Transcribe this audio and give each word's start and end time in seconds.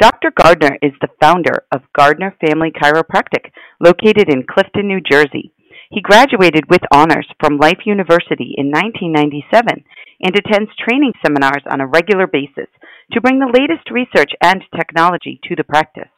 Dr. 0.00 0.32
Gardner 0.36 0.76
is 0.82 0.92
the 1.00 1.12
founder 1.20 1.64
of 1.70 1.82
Gardner 1.96 2.34
Family 2.44 2.72
Chiropractic, 2.72 3.52
located 3.78 4.28
in 4.28 4.42
Clifton, 4.42 4.88
New 4.88 5.00
Jersey. 5.00 5.52
He 5.90 6.00
graduated 6.00 6.68
with 6.68 6.80
honors 6.92 7.28
from 7.38 7.58
Life 7.58 7.86
University 7.86 8.54
in 8.58 8.72
1997 8.72 9.84
and 10.20 10.34
attends 10.34 10.70
training 10.76 11.12
seminars 11.24 11.62
on 11.70 11.80
a 11.80 11.86
regular 11.86 12.26
basis 12.26 12.66
to 13.12 13.20
bring 13.20 13.38
the 13.38 13.54
latest 13.54 13.88
research 13.90 14.32
and 14.42 14.62
technology 14.74 15.38
to 15.44 15.54
the 15.54 15.62
practice. 15.62 16.10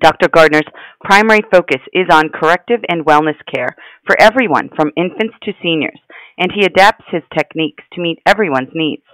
Dr. 0.00 0.28
Gardner's 0.28 0.68
primary 1.02 1.40
focus 1.50 1.80
is 1.94 2.08
on 2.10 2.28
corrective 2.28 2.80
and 2.88 3.06
wellness 3.06 3.40
care 3.54 3.74
for 4.06 4.20
everyone 4.20 4.68
from 4.76 4.92
infants 4.96 5.36
to 5.44 5.52
seniors, 5.62 6.00
and 6.36 6.52
he 6.52 6.66
adapts 6.66 7.04
his 7.10 7.22
techniques 7.36 7.84
to 7.92 8.02
meet 8.02 8.18
everyone's 8.26 8.72
needs. 8.74 9.04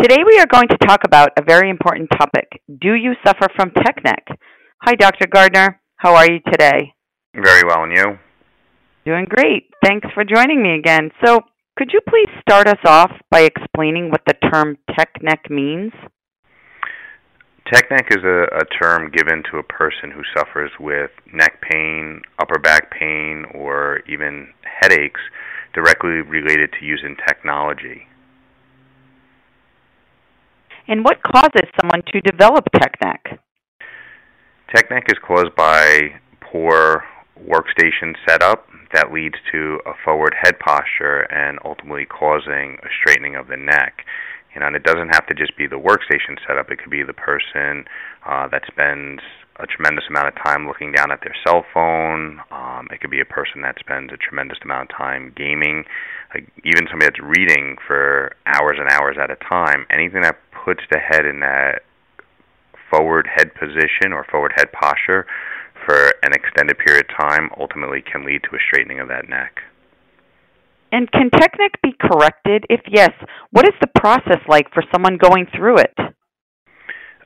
Today 0.00 0.18
we 0.26 0.38
are 0.38 0.46
going 0.46 0.68
to 0.68 0.86
talk 0.86 1.04
about 1.04 1.30
a 1.38 1.42
very 1.42 1.70
important 1.70 2.10
topic. 2.10 2.60
Do 2.80 2.94
you 2.94 3.14
suffer 3.24 3.48
from 3.54 3.70
tech 3.70 4.04
neck? 4.04 4.26
Hi, 4.82 4.94
Dr. 4.94 5.26
Gardner. 5.26 5.80
How 5.96 6.14
are 6.14 6.30
you 6.30 6.40
today? 6.50 6.92
Very 7.34 7.62
well, 7.64 7.84
and 7.84 7.96
you? 7.96 8.18
Doing 9.06 9.24
great. 9.24 9.70
Thanks 9.84 10.06
for 10.12 10.22
joining 10.24 10.62
me 10.62 10.74
again. 10.74 11.10
So, 11.24 11.40
could 11.78 11.90
you 11.92 12.00
please 12.08 12.28
start 12.40 12.68
us 12.68 12.80
off 12.84 13.10
by 13.30 13.42
explaining 13.42 14.10
what 14.10 14.22
the 14.26 14.34
term 14.52 14.76
tech 14.96 15.10
neck 15.22 15.48
means? 15.48 15.92
Tech 17.72 17.90
neck 17.90 18.08
is 18.10 18.22
a, 18.22 18.46
a 18.58 18.64
term 18.82 19.10
given 19.10 19.42
to 19.50 19.58
a 19.58 19.62
person 19.62 20.10
who 20.10 20.22
suffers 20.36 20.72
with 20.78 21.10
neck 21.32 21.62
pain, 21.62 22.22
upper 22.38 22.58
back 22.58 22.90
pain, 22.90 23.44
or 23.54 24.00
even 24.08 24.48
headaches 24.62 25.20
directly 25.74 26.20
related 26.20 26.70
to 26.78 26.84
using 26.84 27.16
technology. 27.26 28.06
And 30.88 31.04
what 31.04 31.22
causes 31.22 31.68
someone 31.80 32.02
to 32.12 32.20
develop 32.20 32.64
tech 32.74 32.94
neck? 33.02 33.40
Tech 34.74 34.90
neck 34.90 35.04
is 35.08 35.18
caused 35.26 35.54
by 35.56 36.20
poor 36.40 37.04
workstation 37.38 38.14
setup 38.26 38.66
that 38.92 39.12
leads 39.12 39.34
to 39.52 39.80
a 39.84 39.92
forward 40.04 40.34
head 40.40 40.58
posture 40.58 41.22
and 41.32 41.58
ultimately 41.64 42.06
causing 42.06 42.78
a 42.82 42.88
straightening 43.00 43.36
of 43.36 43.48
the 43.48 43.56
neck. 43.56 44.04
You 44.54 44.60
know, 44.60 44.68
and 44.68 44.76
it 44.76 44.84
doesn't 44.84 45.10
have 45.12 45.26
to 45.26 45.34
just 45.34 45.56
be 45.58 45.66
the 45.66 45.76
workstation 45.76 46.38
setup. 46.46 46.70
It 46.70 46.78
could 46.78 46.90
be 46.90 47.02
the 47.02 47.12
person 47.12 47.84
uh, 48.24 48.48
that 48.48 48.62
spends 48.66 49.20
a 49.58 49.66
tremendous 49.66 50.04
amount 50.08 50.28
of 50.28 50.34
time 50.42 50.66
looking 50.66 50.92
down 50.92 51.10
at 51.12 51.20
their 51.20 51.34
cell 51.46 51.64
phone. 51.72 52.40
Um, 52.50 52.88
it 52.90 53.00
could 53.00 53.10
be 53.10 53.20
a 53.20 53.24
person 53.24 53.62
that 53.62 53.76
spends 53.80 54.12
a 54.12 54.16
tremendous 54.16 54.58
amount 54.64 54.90
of 54.90 54.96
time 54.96 55.32
gaming. 55.36 55.84
Like 56.34 56.48
even 56.64 56.88
somebody 56.88 57.06
that's 57.06 57.20
reading 57.20 57.76
for 57.86 58.32
hours 58.46 58.76
and 58.78 58.88
hours 58.88 59.16
at 59.20 59.30
a 59.30 59.36
time. 59.36 59.86
Anything 59.90 60.22
that 60.22 60.36
puts 60.66 60.82
the 60.90 60.98
head 60.98 61.24
in 61.24 61.38
that 61.40 61.82
forward 62.90 63.28
head 63.32 63.54
position 63.54 64.12
or 64.12 64.26
forward 64.30 64.52
head 64.56 64.66
posture 64.72 65.24
for 65.86 66.12
an 66.24 66.32
extended 66.32 66.76
period 66.78 67.06
of 67.08 67.16
time 67.16 67.50
ultimately 67.58 68.02
can 68.02 68.26
lead 68.26 68.42
to 68.42 68.56
a 68.56 68.58
straightening 68.66 68.98
of 68.98 69.06
that 69.06 69.28
neck. 69.28 69.62
And 70.90 71.10
can 71.12 71.30
tech 71.30 71.52
neck 71.58 71.80
be 71.82 71.94
corrected? 72.00 72.64
If 72.68 72.80
yes, 72.90 73.10
what 73.50 73.66
is 73.66 73.74
the 73.80 73.88
process 74.00 74.40
like 74.48 74.72
for 74.72 74.82
someone 74.92 75.18
going 75.18 75.46
through 75.56 75.78
it? 75.78 75.94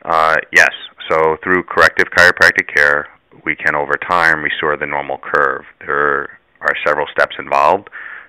Uh, 0.05 0.37
yes. 0.53 0.71
So 1.11 1.37
through 1.43 1.65
corrective 1.65 2.07
chiropractic 2.17 2.75
care, 2.75 3.07
we 3.45 3.57
can 3.57 3.75
over 3.75 3.95
time 4.09 4.43
restore 4.43 4.77
the 4.77 4.87
normal 4.87 5.19
curve. 5.19 5.65
There 5.81 6.39
are 6.61 6.75
several 6.87 7.07
steps 7.13 7.37
involved. 7.39 7.89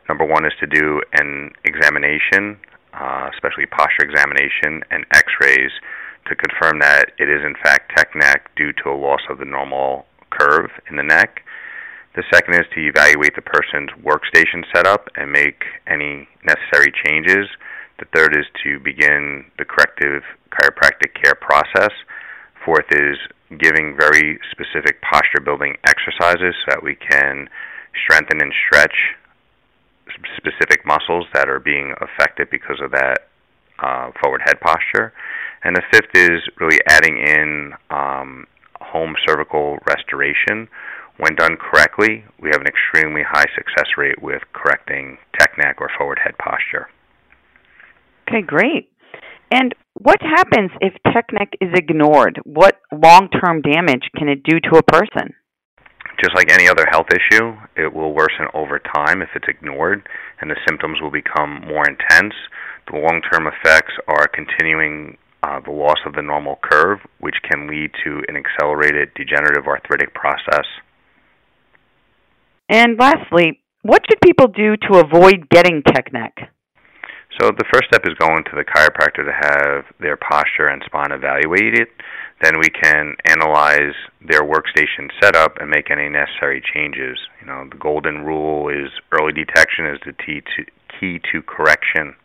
Number 0.09 0.25
one 0.25 0.45
is 0.45 0.53
to 0.59 0.67
do 0.67 1.01
an 1.13 1.51
examination 1.65 2.57
uh, 3.01 3.29
especially 3.33 3.65
posture 3.65 4.05
examination 4.05 4.83
and 4.91 5.05
x-rays 5.11 5.71
to 6.29 6.35
confirm 6.35 6.79
that 6.79 7.11
it 7.17 7.29
is 7.29 7.41
in 7.43 7.55
fact 7.63 7.91
tech 7.97 8.15
neck 8.15 8.51
due 8.55 8.71
to 8.73 8.89
a 8.89 8.95
loss 8.95 9.21
of 9.29 9.39
the 9.39 9.45
normal 9.45 10.05
curve 10.29 10.69
in 10.89 10.95
the 10.95 11.03
neck. 11.03 11.41
The 12.15 12.23
second 12.31 12.53
is 12.55 12.67
to 12.75 12.85
evaluate 12.85 13.35
the 13.35 13.41
person's 13.41 13.89
workstation 14.03 14.63
setup 14.73 15.09
and 15.15 15.31
make 15.31 15.63
any 15.87 16.27
necessary 16.45 16.93
changes. 17.03 17.47
The 17.99 18.05
third 18.13 18.37
is 18.37 18.45
to 18.63 18.79
begin 18.79 19.45
the 19.57 19.65
corrective 19.65 20.21
chiropractic 20.51 21.15
care 21.15 21.35
process. 21.35 21.91
Fourth 22.63 22.85
is 22.91 23.17
giving 23.57 23.97
very 23.97 24.39
specific 24.51 25.01
posture 25.01 25.41
building 25.43 25.75
exercises 25.87 26.53
so 26.61 26.65
that 26.67 26.83
we 26.83 26.95
can 26.95 27.49
strengthen 28.03 28.41
and 28.41 28.53
stretch 28.67 28.95
specific 30.37 30.85
muscles 30.85 31.25
that 31.33 31.49
are 31.49 31.59
being 31.59 31.93
affected 32.01 32.49
because 32.49 32.79
of 32.83 32.91
that 32.91 33.27
uh, 33.79 34.11
forward 34.21 34.41
head 34.45 34.59
posture. 34.61 35.13
And 35.63 35.75
the 35.75 35.83
fifth 35.91 36.13
is 36.15 36.41
really 36.59 36.79
adding 36.87 37.17
in 37.17 37.73
um, 37.89 38.47
home 38.79 39.15
cervical 39.27 39.77
restoration. 39.87 40.67
When 41.17 41.35
done 41.35 41.57
correctly, 41.57 42.23
we 42.39 42.49
have 42.49 42.61
an 42.61 42.67
extremely 42.67 43.21
high 43.21 43.45
success 43.55 43.89
rate 43.97 44.21
with 44.21 44.41
correcting 44.53 45.17
tech 45.39 45.57
neck 45.57 45.77
or 45.79 45.89
forward 45.97 46.19
head 46.23 46.37
posture. 46.37 46.89
Okay, 48.27 48.41
great. 48.41 48.89
And 49.51 49.75
what 49.93 50.21
happens 50.21 50.71
if 50.79 50.93
tech 51.13 51.25
neck 51.33 51.49
is 51.59 51.69
ignored? 51.73 52.39
What 52.45 52.77
long 52.91 53.27
term 53.29 53.61
damage 53.61 54.09
can 54.17 54.29
it 54.29 54.43
do 54.43 54.59
to 54.71 54.77
a 54.77 54.83
person? 54.83 55.35
Just 56.21 56.35
like 56.35 56.51
any 56.51 56.69
other 56.69 56.85
health 56.91 57.07
issue, 57.09 57.53
it 57.75 57.91
will 57.91 58.13
worsen 58.13 58.45
over 58.53 58.79
time 58.79 59.23
if 59.23 59.29
it's 59.33 59.47
ignored, 59.47 60.07
and 60.39 60.51
the 60.51 60.55
symptoms 60.67 61.01
will 61.01 61.09
become 61.09 61.65
more 61.67 61.83
intense. 61.87 62.33
The 62.91 62.99
long 62.99 63.21
term 63.31 63.47
effects 63.47 63.93
are 64.07 64.27
continuing 64.27 65.17
uh, 65.41 65.59
the 65.65 65.71
loss 65.71 65.97
of 66.05 66.13
the 66.13 66.21
normal 66.21 66.59
curve, 66.61 66.99
which 67.19 67.37
can 67.49 67.67
lead 67.67 67.89
to 68.03 68.21
an 68.27 68.37
accelerated 68.37 69.09
degenerative 69.15 69.65
arthritic 69.65 70.13
process. 70.13 70.65
And 72.69 72.99
lastly, 72.99 73.59
what 73.81 74.01
should 74.07 74.21
people 74.21 74.47
do 74.47 74.77
to 74.77 74.99
avoid 74.99 75.49
getting 75.49 75.81
tech 75.81 76.13
neck? 76.13 76.37
So 77.39 77.49
the 77.49 77.65
first 77.73 77.87
step 77.87 78.03
is 78.05 78.13
going 78.19 78.43
to 78.43 78.51
the 78.53 78.63
chiropractor 78.63 79.25
to 79.25 79.33
have 79.33 79.85
their 79.99 80.17
posture 80.17 80.67
and 80.67 80.83
spine 80.85 81.11
evaluated. 81.11 81.87
Then 82.41 82.59
we 82.59 82.69
can 82.69 83.15
analyze 83.25 83.93
their 84.27 84.41
workstation 84.41 85.09
setup 85.21 85.57
and 85.59 85.69
make 85.69 85.91
any 85.91 86.09
necessary 86.09 86.61
changes. 86.73 87.19
You 87.39 87.47
know, 87.47 87.67
the 87.69 87.77
golden 87.77 88.23
rule 88.23 88.69
is 88.69 88.89
early 89.11 89.33
detection 89.33 89.85
is 89.85 89.99
the 90.05 90.13
key 90.13 90.41
to, 90.41 90.65
key 90.99 91.21
to 91.31 91.41
correction. 91.43 92.15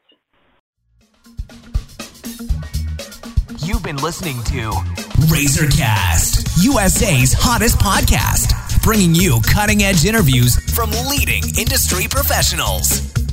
You've 3.60 3.84
been 3.84 3.98
listening 3.98 4.44
to 4.44 4.70
Razorcast, 5.26 6.64
USA's 6.64 7.34
hottest 7.34 7.80
podcast, 7.80 8.84
bringing 8.84 9.16
you 9.16 9.40
cutting 9.42 9.82
edge 9.82 10.06
interviews 10.06 10.56
from 10.76 10.92
leading 11.10 11.44
industry 11.58 12.06
professionals. 12.08 13.25